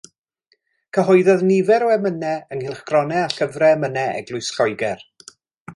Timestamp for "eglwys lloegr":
4.23-5.07